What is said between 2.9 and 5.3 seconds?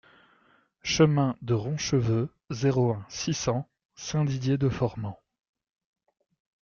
un, six cents Saint-Didier-de-Formans